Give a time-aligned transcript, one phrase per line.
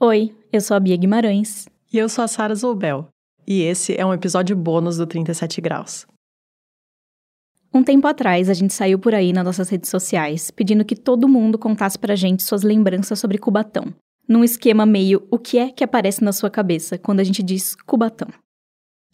[0.00, 1.68] Oi, eu sou a Bia Guimarães.
[1.92, 3.08] E eu sou a Sara Zoubel.
[3.44, 6.06] E esse é um episódio bônus do 37 Graus.
[7.74, 11.26] Um tempo atrás, a gente saiu por aí nas nossas redes sociais pedindo que todo
[11.26, 13.92] mundo contasse pra gente suas lembranças sobre Cubatão,
[14.28, 17.74] num esquema meio o que é que aparece na sua cabeça quando a gente diz
[17.74, 18.28] Cubatão.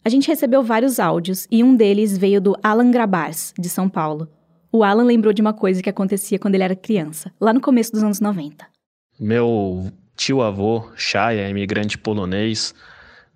[0.03, 4.29] A gente recebeu vários áudios e um deles veio do Alan Grabars, de São Paulo.
[4.71, 7.91] O Alan lembrou de uma coisa que acontecia quando ele era criança, lá no começo
[7.91, 8.67] dos anos 90.
[9.19, 12.73] Meu tio-avô, Chaya, imigrante polonês,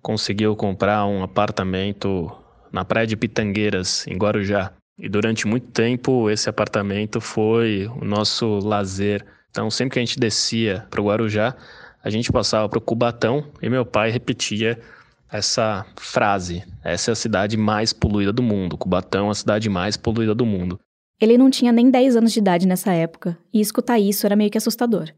[0.02, 2.30] conseguiu comprar um apartamento
[2.72, 4.72] na praia de Pitangueiras, em Guarujá.
[4.98, 9.24] E durante muito tempo esse apartamento foi o nosso lazer.
[9.50, 11.56] Então sempre que a gente descia para o Guarujá,
[12.02, 14.78] a gente passava para o Cubatão e meu pai repetia
[15.30, 18.76] essa frase: essa é a cidade mais poluída do mundo.
[18.76, 20.78] Cubatão é a cidade mais poluída do mundo.
[21.20, 24.50] Ele não tinha nem 10 anos de idade nessa época, e escutar isso era meio
[24.50, 25.10] que assustador.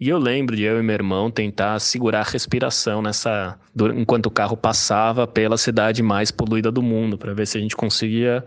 [0.00, 3.58] E eu lembro de eu e meu irmão tentar segurar a respiração nessa
[3.94, 7.76] enquanto o carro passava pela cidade mais poluída do mundo, para ver se a gente
[7.76, 8.42] conseguia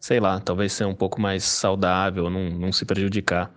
[0.00, 3.50] sei lá, talvez ser um pouco mais saudável, não, não se prejudicar.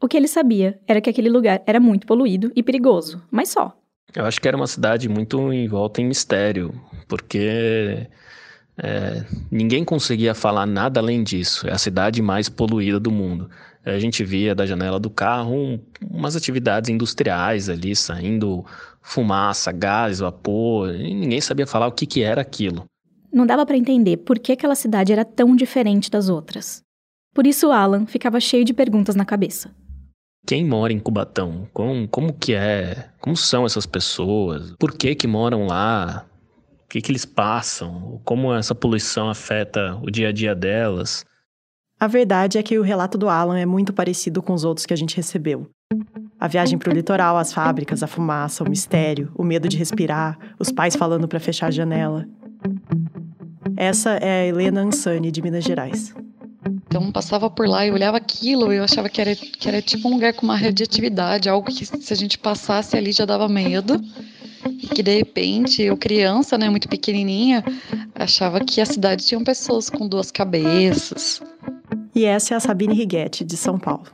[0.00, 3.76] O que ele sabia era que aquele lugar era muito poluído e perigoso, mas só.
[4.14, 6.74] Eu acho que era uma cidade muito envolta em mistério,
[7.06, 8.08] porque
[8.76, 11.66] é, ninguém conseguia falar nada além disso.
[11.68, 13.48] É a cidade mais poluída do mundo.
[13.84, 18.64] A gente via da janela do carro um, umas atividades industriais ali, saindo
[19.00, 22.84] fumaça, gás, vapor, e ninguém sabia falar o que, que era aquilo.
[23.32, 26.82] Não dava para entender por que aquela cidade era tão diferente das outras.
[27.34, 29.70] Por isso Alan ficava cheio de perguntas na cabeça.
[30.46, 31.66] Quem mora em Cubatão?
[31.72, 33.08] Como, como que é?
[33.20, 34.74] Como são essas pessoas?
[34.78, 36.26] Por que que moram lá?
[36.84, 38.20] O que que eles passam?
[38.24, 41.24] Como essa poluição afeta o dia a dia delas?
[42.02, 44.92] A verdade é que o relato do Alan é muito parecido com os outros que
[44.92, 45.68] a gente recebeu.
[46.36, 50.36] A viagem para o litoral, as fábricas, a fumaça, o mistério, o medo de respirar,
[50.58, 52.26] os pais falando para fechar a janela.
[53.76, 56.12] Essa é a Helena Ansani, de Minas Gerais.
[56.88, 60.14] Então passava por lá e olhava aquilo, eu achava que era, que era tipo um
[60.14, 63.94] lugar com uma radioatividade, algo que se a gente passasse ali já dava medo.
[64.66, 67.62] E que de repente, eu criança, né, muito pequenininha,
[68.12, 71.40] achava que a cidade tinha pessoas com duas cabeças.
[72.14, 74.04] E essa é a Sabine Righetti, de São Paulo.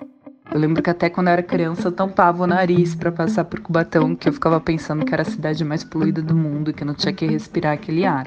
[0.51, 3.61] Eu lembro que até quando eu era criança eu tampava o nariz para passar por
[3.61, 6.95] Cubatão, que eu ficava pensando que era a cidade mais poluída do mundo, que não
[6.95, 8.27] tinha que respirar aquele ar.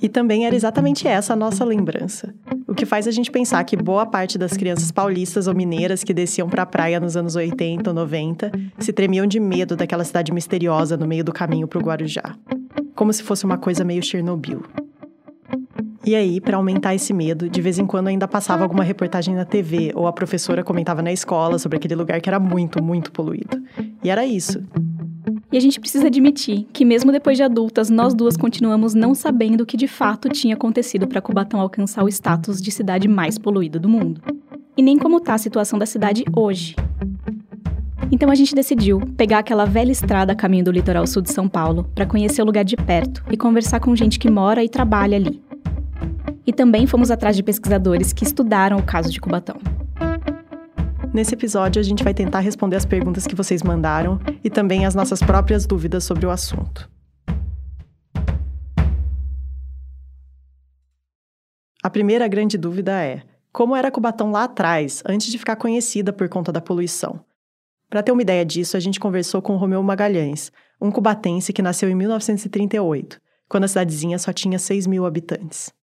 [0.00, 2.34] E também era exatamente essa a nossa lembrança.
[2.66, 6.14] O que faz a gente pensar que boa parte das crianças paulistas ou mineiras que
[6.14, 10.32] desciam para a praia nos anos 80 ou 90 se tremiam de medo daquela cidade
[10.32, 12.36] misteriosa no meio do caminho para o Guarujá.
[12.94, 14.62] Como se fosse uma coisa meio Chernobyl.
[16.04, 19.44] E aí, para aumentar esse medo, de vez em quando ainda passava alguma reportagem na
[19.44, 23.62] TV ou a professora comentava na escola sobre aquele lugar que era muito, muito poluído.
[24.02, 24.62] E era isso.
[25.50, 29.62] E a gente precisa admitir que, mesmo depois de adultas, nós duas continuamos não sabendo
[29.62, 33.78] o que de fato tinha acontecido para Cubatão alcançar o status de cidade mais poluída
[33.78, 34.22] do mundo.
[34.76, 36.76] E nem como está a situação da cidade hoje.
[38.10, 41.48] Então a gente decidiu pegar aquela velha estrada a caminho do litoral sul de São
[41.48, 45.16] Paulo para conhecer o lugar de perto e conversar com gente que mora e trabalha
[45.16, 45.47] ali.
[46.48, 49.56] E também fomos atrás de pesquisadores que estudaram o caso de Cubatão.
[51.12, 54.94] Nesse episódio, a gente vai tentar responder as perguntas que vocês mandaram e também as
[54.94, 56.90] nossas próprias dúvidas sobre o assunto.
[61.82, 66.30] A primeira grande dúvida é: como era Cubatão lá atrás, antes de ficar conhecida por
[66.30, 67.22] conta da poluição?
[67.90, 71.90] Para ter uma ideia disso, a gente conversou com Romeu Magalhães, um cubatense que nasceu
[71.90, 73.20] em 1938,
[73.50, 75.76] quando a cidadezinha só tinha 6 mil habitantes.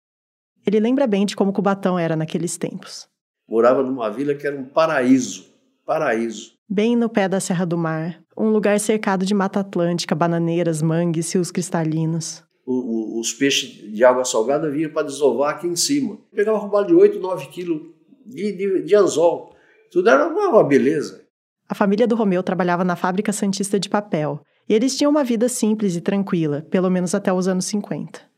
[0.66, 3.10] Ele lembra bem de como Cubatão era naqueles tempos
[3.52, 5.44] morava numa vila que era um paraíso,
[5.84, 6.52] paraíso.
[6.66, 11.30] Bem no pé da Serra do Mar, um lugar cercado de mata atlântica, bananeiras, mangues,
[11.34, 12.42] rios cristalinos.
[12.64, 16.16] O, o, os peixes de água salgada vinham para desovar aqui em cima.
[16.34, 17.82] Pegava roubado de 8, 9 quilos
[18.24, 19.54] de, de, de anzol.
[19.91, 21.22] Tudo era uma, uma beleza.
[21.68, 24.41] A família do Romeu trabalhava na fábrica Santista de Papel.
[24.66, 28.31] E eles tinham uma vida simples e tranquila, pelo menos até os anos 50.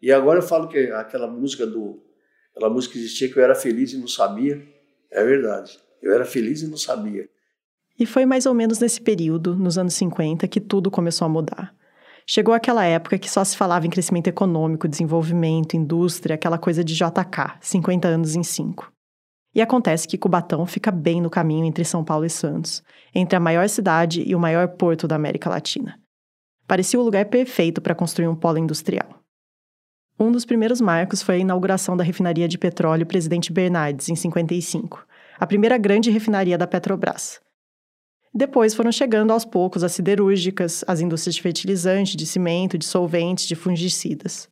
[0.00, 2.02] E agora eu falo que aquela música do
[2.58, 4.60] Aquela música existia que eu era feliz e não sabia.
[5.12, 5.78] É verdade.
[6.02, 7.28] Eu era feliz e não sabia.
[7.96, 11.72] E foi mais ou menos nesse período, nos anos 50, que tudo começou a mudar.
[12.26, 16.94] Chegou aquela época que só se falava em crescimento econômico, desenvolvimento, indústria, aquela coisa de
[16.94, 18.92] JK, 50 anos em 5.
[19.54, 22.82] E acontece que Cubatão fica bem no caminho entre São Paulo e Santos,
[23.14, 25.96] entre a maior cidade e o maior porto da América Latina.
[26.66, 29.17] Parecia o lugar perfeito para construir um polo industrial.
[30.20, 35.06] Um dos primeiros marcos foi a inauguração da refinaria de petróleo Presidente Bernardes, em 55,
[35.38, 37.40] a primeira grande refinaria da Petrobras.
[38.34, 43.46] Depois foram chegando aos poucos as siderúrgicas, as indústrias de fertilizante, de cimento, de solventes,
[43.46, 44.48] de fungicidas.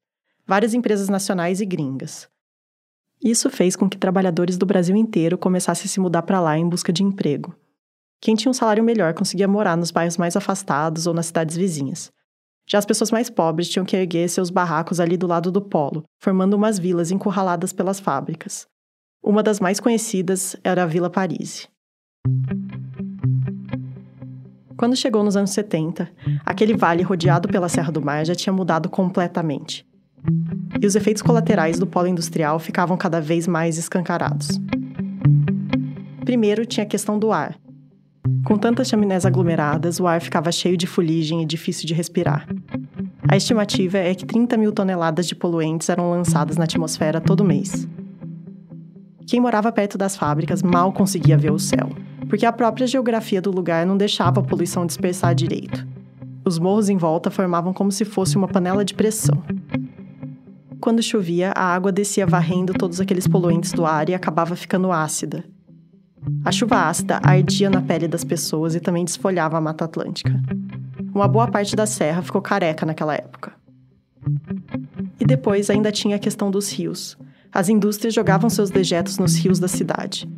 [0.47, 2.29] Várias empresas nacionais e gringas.
[3.23, 6.69] Isso fez com que trabalhadores do Brasil inteiro começassem a se mudar para lá em
[6.69, 7.57] busca de emprego.
[8.21, 12.13] Quem tinha um salário melhor conseguia morar nos bairros mais afastados ou nas cidades vizinhas.
[12.69, 16.03] Já as pessoas mais pobres tinham que erguer seus barracos ali do lado do polo,
[16.21, 18.67] formando umas vilas encurraladas pelas fábricas.
[19.23, 21.69] Uma das mais conhecidas era a Vila Parise.
[24.77, 26.11] Quando chegou nos anos 70,
[26.45, 29.87] aquele vale rodeado pela Serra do Mar já tinha mudado completamente.
[30.81, 34.61] E os efeitos colaterais do polo industrial ficavam cada vez mais escancarados.
[36.25, 37.57] Primeiro tinha a questão do ar.
[38.45, 42.47] Com tantas chaminés aglomeradas, o ar ficava cheio de fuligem e difícil de respirar.
[43.29, 47.89] A estimativa é que 30 mil toneladas de poluentes eram lançadas na atmosfera todo mês.
[49.27, 51.91] Quem morava perto das fábricas mal conseguia ver o céu,
[52.29, 55.87] porque a própria geografia do lugar não deixava a poluição dispersar direito.
[56.45, 59.43] Os morros em volta formavam como se fosse uma panela de pressão.
[60.81, 65.45] Quando chovia, a água descia varrendo todos aqueles poluentes do ar e acabava ficando ácida.
[66.45, 70.41] A chuva ácida ardia na pele das pessoas e também desfolhava a Mata Atlântica.
[71.15, 73.53] Uma boa parte da serra ficou careca naquela época.
[75.19, 77.17] E depois ainda tinha a questão dos rios.
[77.53, 80.29] As indústrias jogavam seus dejetos nos rios da cidade,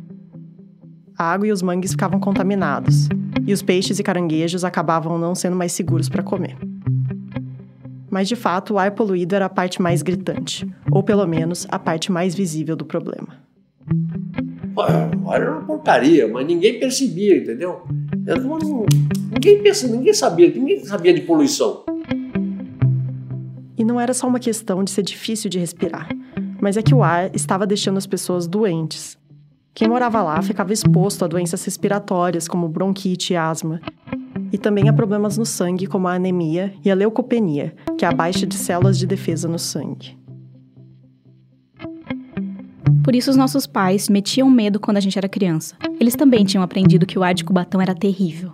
[1.19, 3.09] a água e os mangues ficavam contaminados,
[3.45, 6.55] e os peixes e caranguejos acabavam não sendo mais seguros para comer.
[8.09, 11.77] Mas de fato, o ar poluído era a parte mais gritante, ou pelo menos a
[11.77, 13.27] parte mais visível do problema.
[15.33, 17.81] Era uma porcaria, mas ninguém percebia, entendeu?
[19.31, 21.83] Ninguém, pensa, ninguém sabia, ninguém sabia de poluição.
[23.77, 26.09] E não era só uma questão de ser difícil de respirar,
[26.61, 29.17] mas é que o ar estava deixando as pessoas doentes,
[29.79, 33.79] quem morava lá ficava exposto a doenças respiratórias, como bronquite e asma,
[34.51, 38.11] e também a problemas no sangue, como a anemia e a leucopenia, que é a
[38.11, 40.18] baixa de células de defesa no sangue.
[43.03, 45.75] Por isso, os nossos pais metiam medo quando a gente era criança.
[45.99, 48.53] Eles também tinham aprendido que o ar de Cubatão era terrível.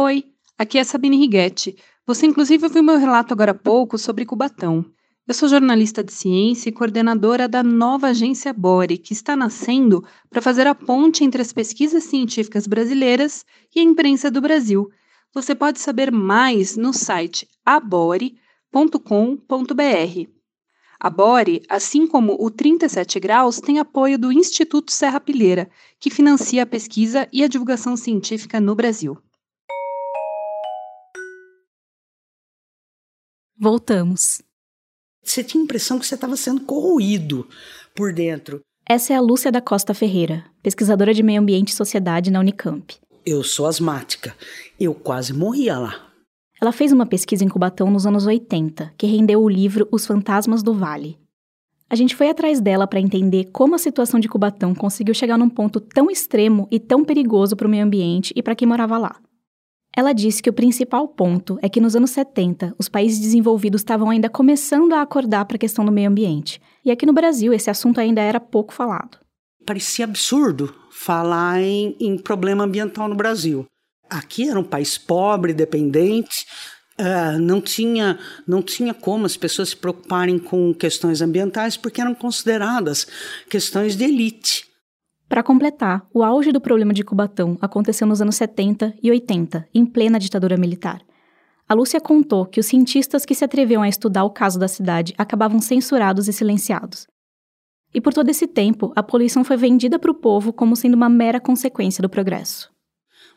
[0.00, 0.24] Oi,
[0.56, 1.76] aqui é Sabine Righetti.
[2.06, 4.86] Você inclusive ouviu meu relato agora há pouco sobre Cubatão.
[5.28, 10.40] Eu sou jornalista de ciência e coordenadora da nova agência Bore, que está nascendo para
[10.40, 13.44] fazer a ponte entre as pesquisas científicas brasileiras
[13.76, 14.90] e a imprensa do Brasil.
[15.34, 18.32] Você pode saber mais no site abore.com.br.
[20.98, 25.68] A Bore, assim como o 37 Graus, tem apoio do Instituto Serra Pilheira,
[26.00, 29.18] que financia a pesquisa e a divulgação científica no Brasil.
[33.54, 34.47] Voltamos.
[35.28, 37.46] Você tinha a impressão que você estava sendo corroído
[37.94, 38.62] por dentro.
[38.88, 42.96] Essa é a Lúcia da Costa Ferreira, pesquisadora de meio ambiente e sociedade na Unicamp.
[43.26, 44.34] Eu sou asmática.
[44.80, 46.08] Eu quase morria lá.
[46.58, 50.62] Ela fez uma pesquisa em Cubatão nos anos 80, que rendeu o livro Os Fantasmas
[50.62, 51.18] do Vale.
[51.90, 55.50] A gente foi atrás dela para entender como a situação de Cubatão conseguiu chegar num
[55.50, 59.16] ponto tão extremo e tão perigoso para o meio ambiente e para quem morava lá.
[59.98, 64.08] Ela disse que o principal ponto é que nos anos 70, os países desenvolvidos estavam
[64.08, 66.62] ainda começando a acordar para a questão do meio ambiente.
[66.84, 69.18] E aqui no Brasil, esse assunto ainda era pouco falado.
[69.66, 73.66] Parecia absurdo falar em, em problema ambiental no Brasil.
[74.08, 76.46] Aqui era um país pobre, dependente,
[77.00, 82.12] Uh, não tinha não tinha como as pessoas se preocuparem com questões ambientais porque eram
[82.12, 83.06] consideradas
[83.48, 84.67] questões de elite.
[85.28, 89.84] Para completar, o auge do problema de Cubatão aconteceu nos anos 70 e 80, em
[89.84, 91.02] plena ditadura militar.
[91.68, 95.14] A Lúcia contou que os cientistas que se atreviam a estudar o caso da cidade
[95.18, 97.06] acabavam censurados e silenciados.
[97.92, 101.10] E por todo esse tempo, a poluição foi vendida para o povo como sendo uma
[101.10, 102.70] mera consequência do progresso.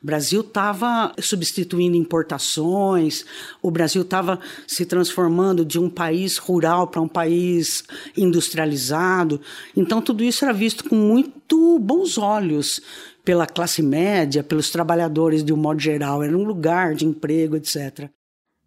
[0.03, 3.23] O Brasil estava substituindo importações,
[3.61, 7.83] o Brasil estava se transformando de um país rural para um país
[8.17, 9.39] industrializado.
[9.77, 12.81] Então, tudo isso era visto com muito bons olhos
[13.23, 16.23] pela classe média, pelos trabalhadores de um modo geral.
[16.23, 18.09] Era um lugar de emprego, etc.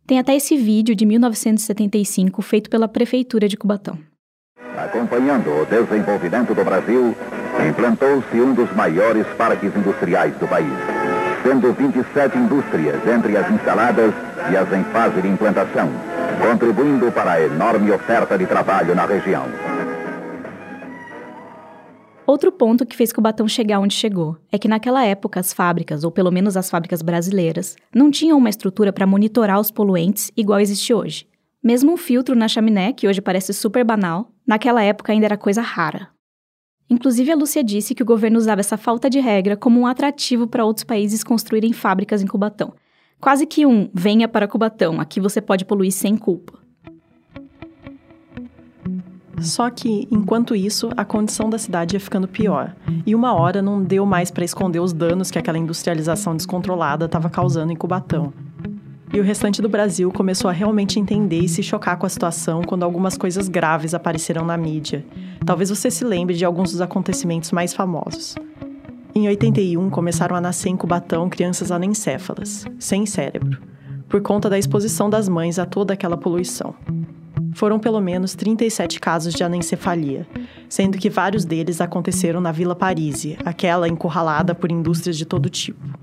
[0.06, 3.98] Tem até esse vídeo de 1975 feito pela Prefeitura de Cubatão.
[4.76, 7.16] Acompanhando o desenvolvimento do Brasil,
[7.68, 11.03] implantou-se um dos maiores parques industriais do país
[11.44, 14.14] sendo 27 indústrias entre as instaladas
[14.50, 15.90] e as em fase de implantação,
[16.40, 19.44] contribuindo para a enorme oferta de trabalho na região.
[22.26, 26.10] Outro ponto que fez Cubatão chegar onde chegou é que naquela época as fábricas, ou
[26.10, 30.94] pelo menos as fábricas brasileiras, não tinham uma estrutura para monitorar os poluentes igual existe
[30.94, 31.26] hoje.
[31.62, 35.60] Mesmo um filtro na chaminé, que hoje parece super banal, naquela época ainda era coisa
[35.60, 36.13] rara.
[36.88, 40.46] Inclusive, a Lúcia disse que o governo usava essa falta de regra como um atrativo
[40.46, 42.74] para outros países construírem fábricas em Cubatão.
[43.20, 46.58] Quase que um venha para Cubatão, aqui você pode poluir sem culpa.
[49.40, 52.74] Só que, enquanto isso, a condição da cidade ia ficando pior.
[53.04, 57.28] E uma hora não deu mais para esconder os danos que aquela industrialização descontrolada estava
[57.28, 58.32] causando em Cubatão.
[59.12, 62.62] E o restante do Brasil começou a realmente entender e se chocar com a situação
[62.62, 65.04] quando algumas coisas graves apareceram na mídia.
[65.44, 68.34] Talvez você se lembre de alguns dos acontecimentos mais famosos.
[69.14, 73.58] Em 81, começaram a nascer em Cubatão crianças anencéfalas, sem cérebro,
[74.08, 76.74] por conta da exposição das mães a toda aquela poluição.
[77.54, 80.26] Foram pelo menos 37 casos de anencefalia,
[80.68, 85.93] sendo que vários deles aconteceram na Vila Parise, aquela encurralada por indústrias de todo tipo.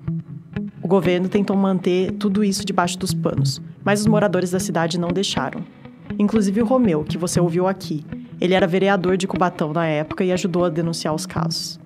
[0.91, 5.63] Governo tentou manter tudo isso debaixo dos panos, mas os moradores da cidade não deixaram.
[6.19, 8.05] Inclusive o Romeu, que você ouviu aqui.
[8.41, 11.79] Ele era vereador de Cubatão na época e ajudou a denunciar os casos.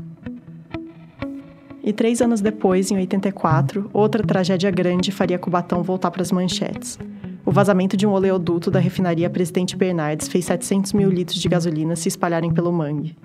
[1.84, 6.98] E três anos depois, em 84, outra tragédia grande faria Cubatão voltar para as manchetes.
[7.46, 11.96] O vazamento de um oleoduto da refinaria Presidente Bernardes fez 700 mil litros de gasolina
[11.96, 13.16] se espalharem pelo mangue.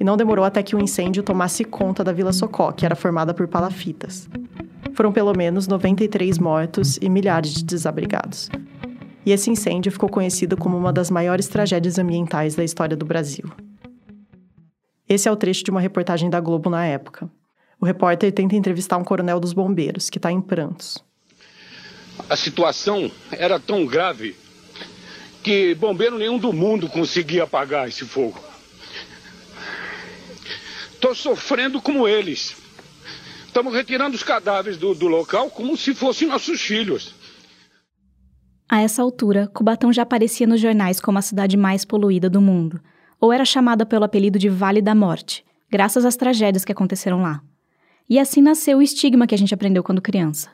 [0.00, 3.32] E não demorou até que o incêndio tomasse conta da Vila Socó, que era formada
[3.32, 4.28] por palafitas.
[4.98, 8.50] Foram pelo menos 93 mortos e milhares de desabrigados.
[9.24, 13.44] E esse incêndio ficou conhecido como uma das maiores tragédias ambientais da história do Brasil.
[15.08, 17.30] Esse é o trecho de uma reportagem da Globo na época.
[17.80, 20.98] O repórter tenta entrevistar um coronel dos bombeiros, que está em prantos.
[22.28, 24.34] A situação era tão grave
[25.44, 28.40] que bombeiro nenhum do mundo conseguia apagar esse fogo.
[30.92, 32.66] Estou sofrendo como eles.
[33.48, 37.14] Estamos retirando os cadáveres do, do local como se fossem nossos filhos.
[38.68, 42.78] A essa altura, Cubatão já aparecia nos jornais como a cidade mais poluída do mundo,
[43.18, 47.42] ou era chamada pelo apelido de Vale da Morte, graças às tragédias que aconteceram lá.
[48.08, 50.50] E assim nasceu o estigma que a gente aprendeu quando criança.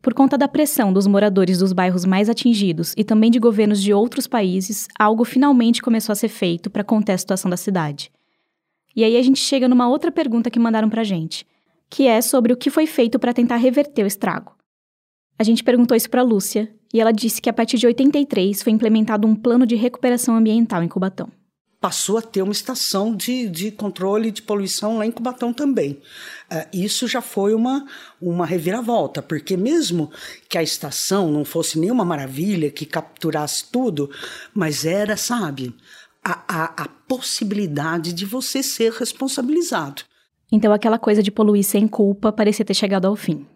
[0.00, 3.92] Por conta da pressão dos moradores dos bairros mais atingidos e também de governos de
[3.92, 8.12] outros países, algo finalmente começou a ser feito para conter a situação da cidade.
[8.94, 11.44] E aí a gente chega numa outra pergunta que mandaram pra gente,
[11.92, 14.56] que é sobre o que foi feito para tentar reverter o estrago.
[15.38, 18.72] A gente perguntou isso para Lúcia e ela disse que a partir de 83 foi
[18.72, 21.30] implementado um plano de recuperação ambiental em Cubatão
[21.82, 26.00] passou a ter uma estação de, de controle de poluição lá em Cubatão também.
[26.48, 27.84] Uh, isso já foi uma,
[28.20, 30.08] uma reviravolta, porque mesmo
[30.48, 34.08] que a estação não fosse nenhuma maravilha, que capturasse tudo,
[34.54, 35.74] mas era, sabe,
[36.22, 40.04] a, a, a possibilidade de você ser responsabilizado.
[40.52, 43.46] Então aquela coisa de poluir sem culpa parecia ter chegado ao fim.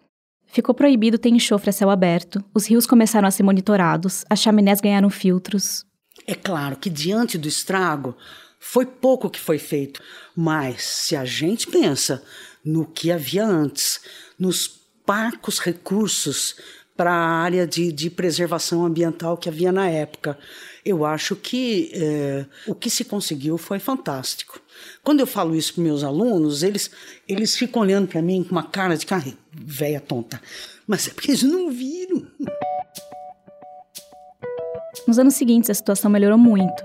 [0.47, 4.81] Ficou proibido ter enxofre a céu aberto, os rios começaram a ser monitorados, as chaminés
[4.81, 5.85] ganharam filtros,
[6.25, 8.15] é claro que diante do estrago
[8.59, 10.01] foi pouco que foi feito,
[10.35, 12.23] mas se a gente pensa
[12.63, 14.01] no que havia antes,
[14.37, 14.67] nos
[15.05, 16.55] parcos recursos
[16.95, 20.37] para a área de, de, preservação ambiental que havia na época,
[20.83, 24.59] eu acho que é, o que se conseguiu foi fantástico.
[25.03, 26.89] Quando eu falo isso para meus alunos, eles,
[27.27, 30.41] eles ficam olhando para mim com uma cara de cara, velha tonta.
[30.85, 32.25] Mas é porque eles não viram.
[35.07, 36.83] Nos anos seguintes, a situação melhorou muito.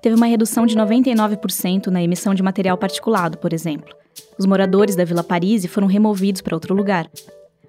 [0.00, 3.94] Teve uma redução de 99% na emissão de material particulado, por exemplo.
[4.38, 7.10] Os moradores da Vila Paris foram removidos para outro lugar.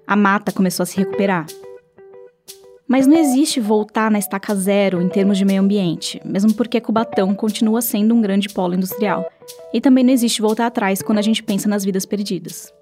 [0.06, 1.46] A mata começou a se recuperar.
[2.90, 7.32] Mas não existe voltar na estaca zero em termos de meio ambiente, mesmo porque Cubatão
[7.36, 9.30] continua sendo um grande polo industrial.
[9.72, 12.74] E também não existe voltar atrás quando a gente pensa nas vidas perdidas.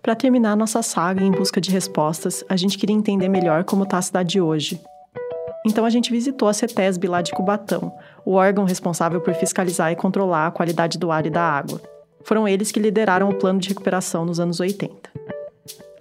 [0.00, 3.98] Para terminar nossa saga em busca de respostas, a gente queria entender melhor como está
[3.98, 4.80] a cidade hoje.
[5.66, 7.92] Então a gente visitou a CETESB lá de Cubatão,
[8.24, 11.82] o órgão responsável por fiscalizar e controlar a qualidade do ar e da água.
[12.22, 15.10] Foram eles que lideraram o plano de recuperação nos anos 80.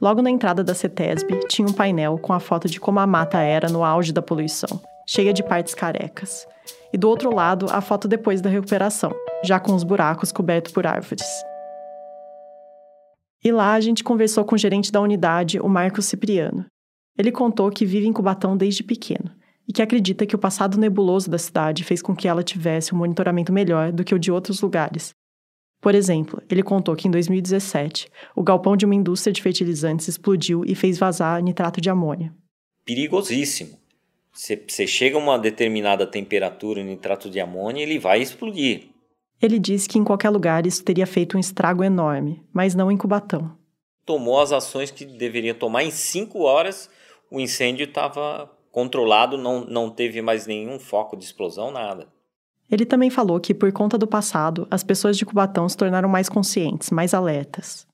[0.01, 3.39] Logo na entrada da CETESB, tinha um painel com a foto de como a mata
[3.39, 6.47] era no auge da poluição, cheia de partes carecas.
[6.93, 9.13] E do outro lado, a foto depois da recuperação,
[9.43, 11.27] já com os buracos cobertos por árvores.
[13.43, 16.65] E lá a gente conversou com o gerente da unidade, o Marcos Cipriano.
[17.17, 19.29] Ele contou que vive em Cubatão desde pequeno
[19.67, 22.97] e que acredita que o passado nebuloso da cidade fez com que ela tivesse um
[22.97, 25.13] monitoramento melhor do que o de outros lugares.
[25.81, 30.63] Por exemplo, ele contou que em 2017, o galpão de uma indústria de fertilizantes explodiu
[30.65, 32.33] e fez vazar nitrato de amônia.
[32.85, 33.79] Perigosíssimo.
[34.33, 38.89] Você chega a uma determinada temperatura no nitrato de amônia, ele vai explodir.
[39.41, 42.97] Ele diz que em qualquer lugar isso teria feito um estrago enorme, mas não em
[42.97, 43.57] Cubatão.
[44.05, 46.89] Tomou as ações que deveria tomar em cinco horas,
[47.31, 52.07] o incêndio estava controlado, não, não teve mais nenhum foco de explosão, nada.
[52.71, 56.29] Ele também falou que, por conta do passado, as pessoas de Cubatão se tornaram mais
[56.29, 57.87] conscientes, mais alertas.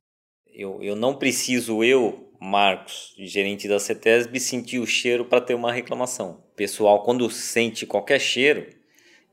[0.54, 5.72] Eu, eu não preciso, eu, Marcos, gerente da CETESB, sentir o cheiro para ter uma
[5.72, 6.44] reclamação.
[6.52, 8.68] O pessoal, quando sente qualquer cheiro,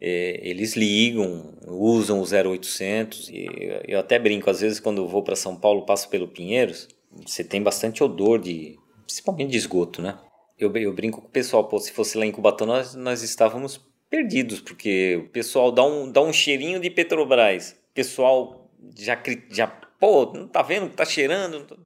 [0.00, 3.28] é, eles ligam, usam o 0800.
[3.28, 3.46] E
[3.86, 6.88] eu até brinco, às vezes, quando vou para São Paulo, passo pelo Pinheiros,
[7.24, 10.18] você tem bastante odor de, principalmente de esgoto, né?
[10.58, 13.80] Eu, eu brinco com o pessoal, pô, se fosse lá em Cubatão, nós, nós estávamos
[14.12, 17.74] perdidos, porque o pessoal dá um, dá um cheirinho de Petrobras.
[17.90, 19.18] O pessoal já,
[19.50, 21.80] já pô, não tá vendo que tá cheirando?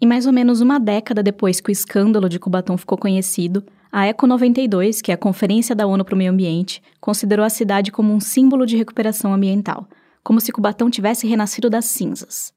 [0.00, 3.62] E mais ou menos uma década depois que o escândalo de Cubatão ficou conhecido,
[3.92, 7.50] a ECO 92, que é a Conferência da ONU para o Meio Ambiente, considerou a
[7.50, 9.86] cidade como um símbolo de recuperação ambiental,
[10.24, 12.50] como se Cubatão tivesse renascido das cinzas.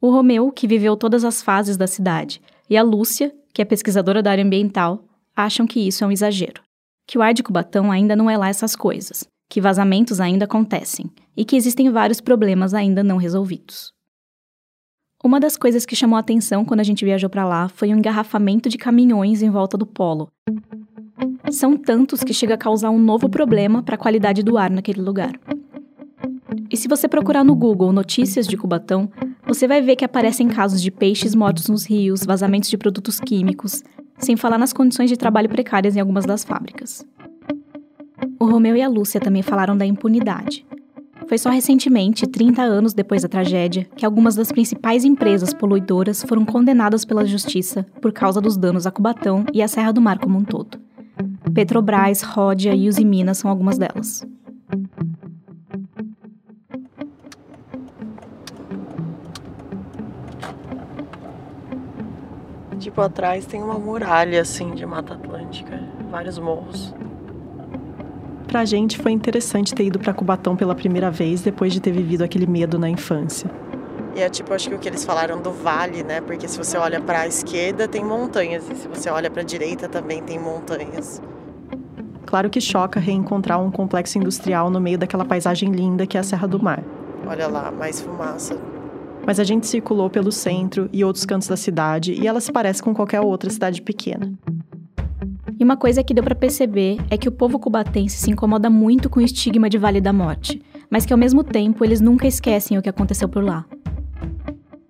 [0.00, 2.40] O Romeu, que viveu todas as fases da cidade,
[2.70, 5.04] e a Lúcia, que é pesquisadora da área ambiental,
[5.36, 6.64] acham que isso é um exagero
[7.06, 11.10] que o ar de Cubatão ainda não é lá essas coisas, que vazamentos ainda acontecem
[11.36, 13.92] e que existem vários problemas ainda não resolvidos.
[15.22, 17.96] Uma das coisas que chamou a atenção quando a gente viajou para lá foi o
[17.96, 20.28] engarrafamento de caminhões em volta do polo.
[21.50, 25.00] São tantos que chega a causar um novo problema para a qualidade do ar naquele
[25.00, 25.32] lugar.
[26.70, 29.10] E se você procurar no Google notícias de Cubatão,
[29.46, 33.82] você vai ver que aparecem casos de peixes mortos nos rios, vazamentos de produtos químicos,
[34.24, 37.06] sem falar nas condições de trabalho precárias em algumas das fábricas.
[38.38, 40.66] O Romeu e a Lúcia também falaram da impunidade.
[41.26, 46.44] Foi só recentemente, 30 anos depois da tragédia, que algumas das principais empresas poluidoras foram
[46.44, 50.38] condenadas pela justiça por causa dos danos a Cubatão e à Serra do Mar como
[50.38, 50.78] um todo.
[51.54, 54.26] Petrobras, Ródia e Usiminas são algumas delas.
[62.94, 65.82] Tipo, atrás tem uma muralha, assim, de Mata Atlântica.
[66.08, 66.94] Vários morros.
[68.46, 72.22] Pra gente foi interessante ter ido para Cubatão pela primeira vez depois de ter vivido
[72.22, 73.50] aquele medo na infância.
[74.14, 76.20] E é tipo, acho que o que eles falaram do vale, né?
[76.20, 79.44] Porque se você olha para a esquerda tem montanhas e se você olha para a
[79.44, 81.20] direita também tem montanhas.
[82.24, 86.22] Claro que choca reencontrar um complexo industrial no meio daquela paisagem linda que é a
[86.22, 86.80] Serra do Mar.
[87.26, 88.56] Olha lá, mais fumaça
[89.26, 92.82] mas a gente circulou pelo centro e outros cantos da cidade e ela se parece
[92.82, 94.32] com qualquer outra cidade pequena.
[95.58, 99.08] E uma coisa que deu para perceber é que o povo cubatense se incomoda muito
[99.08, 100.60] com o estigma de Vale da Morte,
[100.90, 103.64] mas que ao mesmo tempo eles nunca esquecem o que aconteceu por lá.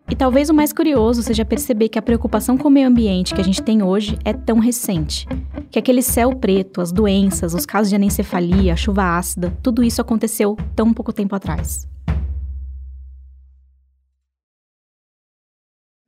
[0.09, 3.40] E talvez o mais curioso seja perceber que a preocupação com o meio ambiente que
[3.40, 5.27] a gente tem hoje é tão recente.
[5.70, 10.01] Que aquele céu preto, as doenças, os casos de anencefalia, a chuva ácida, tudo isso
[10.01, 11.88] aconteceu tão pouco tempo atrás.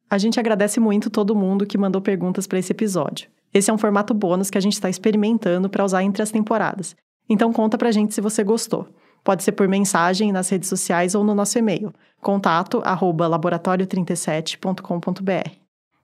[0.08, 3.28] A gente agradece muito todo mundo que mandou perguntas para esse episódio.
[3.52, 6.94] Esse é um formato bônus que a gente está experimentando para usar entre as temporadas.
[7.28, 8.86] Então conta pra gente se você gostou.
[9.24, 15.50] Pode ser por mensagem nas redes sociais ou no nosso e-mail, contato laboratório37.com.br.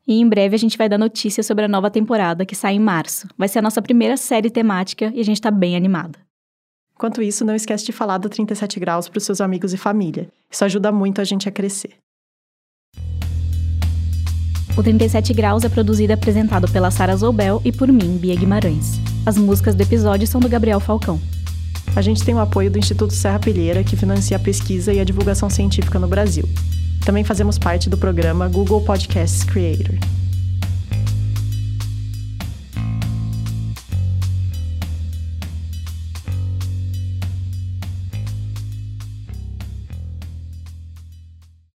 [0.08, 2.80] E em breve a gente vai dar notícias sobre a nova temporada que sai em
[2.80, 3.28] março.
[3.38, 6.18] Vai ser a nossa primeira série temática e a gente está bem animada.
[6.96, 10.28] Enquanto isso, não esquece de falar do 37 graus para os seus amigos e família.
[10.50, 11.92] Isso ajuda muito a gente a crescer.
[14.74, 18.98] O 37 Graus é produzido e apresentado pela Sara Zoubel e por mim, Bia Guimarães.
[19.26, 21.20] As músicas do episódio são do Gabriel Falcão.
[21.94, 25.04] A gente tem o apoio do Instituto Serra Pilheira, que financia a pesquisa e a
[25.04, 26.48] divulgação científica no Brasil.
[27.04, 29.96] Também fazemos parte do programa Google Podcasts Creator.